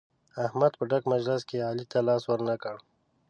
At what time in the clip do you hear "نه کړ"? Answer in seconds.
2.49-2.75